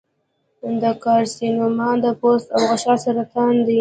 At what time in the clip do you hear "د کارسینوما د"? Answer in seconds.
0.81-2.05